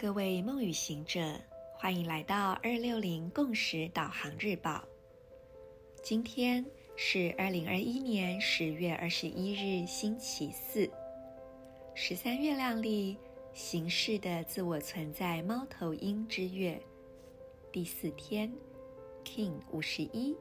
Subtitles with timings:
[0.00, 1.20] 各位梦与行者，
[1.74, 4.84] 欢迎来到二六零共识导航日报。
[6.04, 6.64] 今天
[6.94, 10.88] 是二零二一年十月二十一日，星期四，
[11.96, 13.18] 十三月亮历
[13.52, 16.80] 形势的自我存在猫头鹰之月
[17.72, 18.52] 第四天
[19.24, 20.36] ，King 五十一，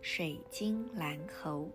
[0.00, 1.70] 水晶蓝猴。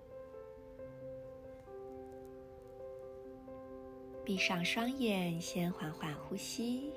[4.25, 6.91] 闭上双眼，先缓缓呼吸。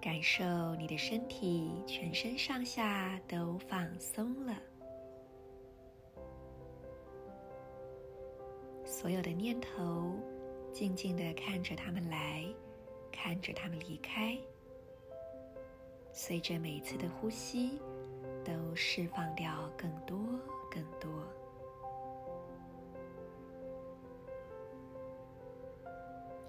[0.00, 0.44] 感受
[0.76, 4.56] 你的身体，全身上下都放松了，
[8.84, 10.14] 所有的念头，
[10.72, 12.44] 静静的看着他们来，
[13.10, 14.38] 看着他们离开，
[16.12, 17.80] 随着每次的呼吸，
[18.44, 20.16] 都释放掉更多、
[20.70, 21.10] 更多。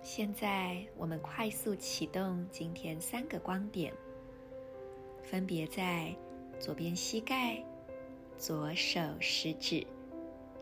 [0.08, 3.94] 现在我们快速启动今天三个光点，
[5.22, 6.16] 分别在
[6.58, 7.62] 左边膝盖、
[8.38, 9.86] 左手食指、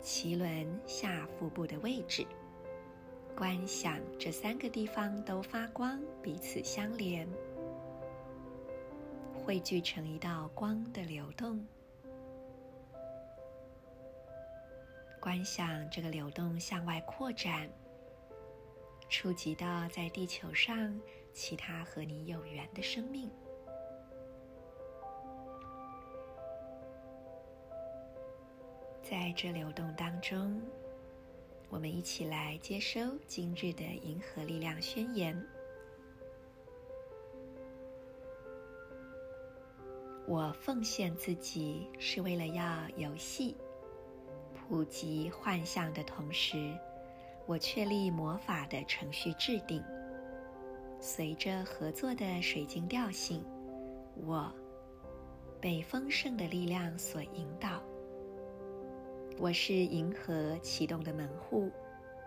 [0.02, 2.26] 脐轮下腹部的位置。
[3.36, 7.24] 观想这三个地方都发光，彼此相连，
[9.32, 11.64] 汇聚成一道光的流动。
[15.20, 17.70] 观想这个流动向外扩展。
[19.08, 21.00] 触及到在地球上
[21.32, 23.30] 其他和你有缘的生命，
[29.02, 30.60] 在这流动当中，
[31.68, 35.40] 我们一起来接收今日的银河力量宣言。
[40.26, 43.56] 我奉献自己，是为了要游戏，
[44.52, 46.76] 普及幻象的同时。
[47.46, 49.80] 我确立魔法的程序制定，
[51.00, 53.44] 随着合作的水晶调性，
[54.16, 54.52] 我
[55.60, 57.80] 被丰盛的力量所引导。
[59.38, 61.70] 我是银河启动的门户，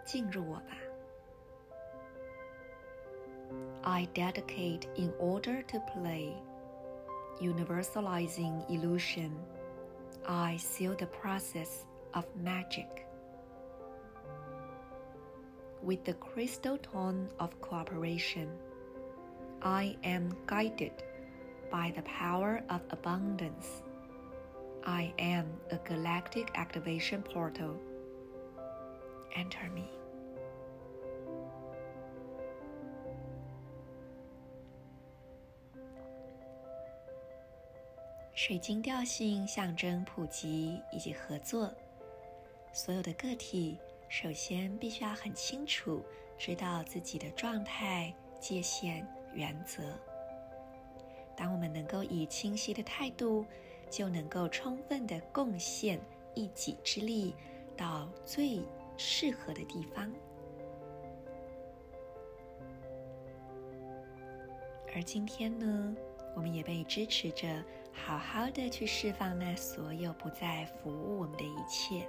[0.06, 0.78] 进入我吧。
[3.82, 6.34] I dedicate in order to play,
[7.42, 9.32] universalizing illusion.
[10.24, 11.84] I seal the process
[12.14, 13.09] of magic.
[15.83, 18.49] With the crystal tone of cooperation,
[19.61, 20.93] I am guided
[21.71, 23.83] by the power of abundance.
[24.85, 27.77] I am a galactic activation portal.
[29.37, 29.91] Enter me.
[38.35, 41.73] 水晶调性象征普及以及合作，
[42.73, 43.79] 所有的个体。
[44.10, 46.04] 首先，必须要很清楚
[46.36, 49.84] 知道自己的状态、界限、原则。
[51.38, 53.46] 当我们能够以清晰的态度，
[53.88, 56.02] 就能够充分的贡献
[56.34, 57.36] 一己之力
[57.78, 58.62] 到最
[58.98, 60.12] 适合的地方。
[64.94, 65.96] 而今天呢，
[66.36, 72.08] 我们也被支持着，好好的去释放那所有不再服务我们的一切。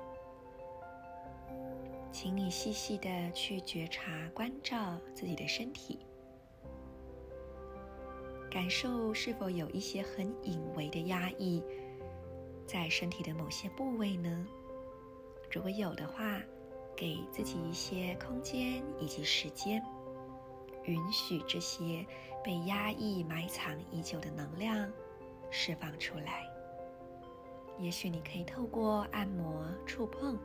[2.12, 5.98] 请你细细的去觉察、关照自己的身体，
[8.50, 11.62] 感受是否有一些很隐微的压抑
[12.66, 14.46] 在身体的某些部位呢？
[15.52, 16.40] 如果有的话，
[16.96, 19.82] 给自己一些空间以及时间，
[20.84, 22.04] 允许这些
[22.44, 24.90] 被压抑、埋藏已久的能量
[25.50, 26.44] 释放出来。
[27.78, 30.36] 也许你可以透过按摩、触碰。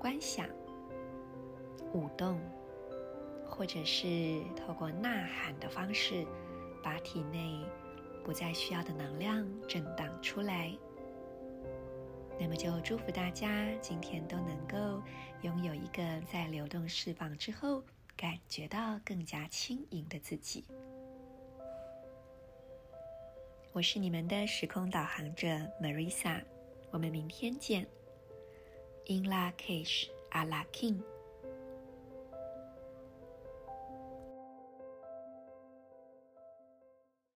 [0.00, 0.48] 观想、
[1.92, 2.40] 舞动，
[3.46, 6.26] 或者是透过呐喊的方式，
[6.82, 7.60] 把体内
[8.24, 10.74] 不再需要的能量震荡出来。
[12.38, 15.02] 那么，就祝福大家今天都能够
[15.42, 17.84] 拥有一个在流动释放之后，
[18.16, 20.64] 感觉到更加轻盈的自己。
[23.74, 25.46] 我是你们的时空导航者
[25.78, 26.42] Marisa，
[26.90, 27.86] 我们明天见。
[29.10, 30.96] in La Cage à la King.